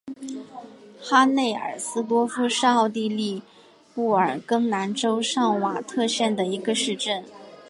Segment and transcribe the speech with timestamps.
[0.99, 3.43] 哈内尔斯多夫是奥地利
[3.93, 7.23] 布尔根兰州上瓦特县的一个市镇。